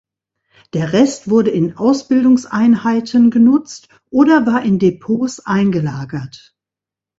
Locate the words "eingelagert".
5.45-6.55